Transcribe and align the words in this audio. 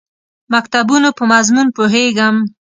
مکتوبونو 0.53 1.09
په 1.17 1.23
مضمون 1.31 1.67
پوهېږم. 1.75 2.35